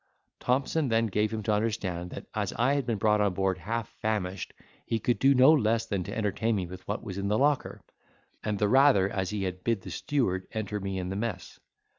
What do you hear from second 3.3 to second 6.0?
board half famished, he could do no less